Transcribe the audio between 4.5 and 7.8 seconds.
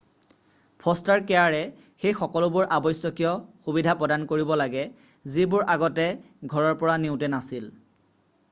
লাগে যিবোৰ আগতে ঘৰৰ পৰা নিওঁতে নাছিল